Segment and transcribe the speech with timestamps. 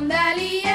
[0.00, 0.69] Son de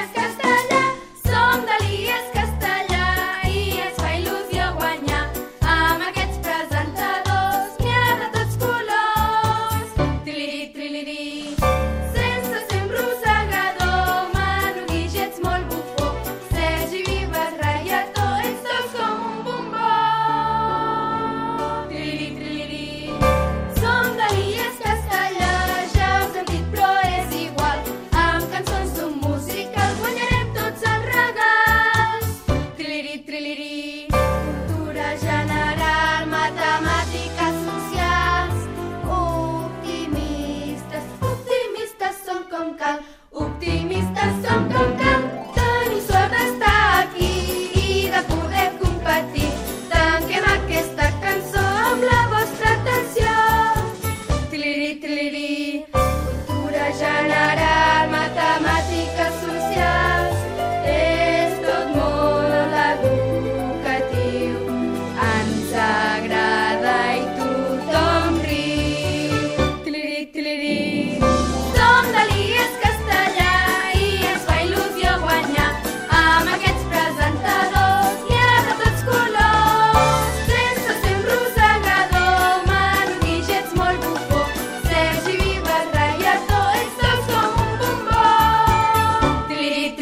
[35.18, 35.55] Shana.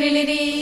[0.04, 0.53] possibility